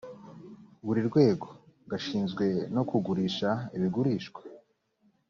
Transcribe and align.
buri 0.85 1.01
rwego 1.09 1.47
gashinzwe 1.91 2.45
no 2.75 2.83
kugurisha 2.89 3.49
ibigurishwa 3.75 4.41